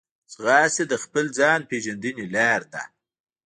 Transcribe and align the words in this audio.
ځغاسته 0.33 0.83
د 0.87 0.93
خپل 1.03 1.25
ځان 1.39 1.59
پېژندنې 1.69 2.25
لار 2.35 2.61
ده 2.73 2.83